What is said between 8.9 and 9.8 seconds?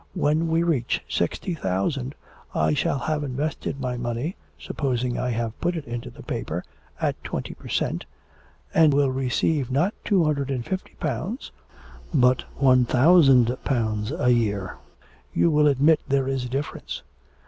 will then receive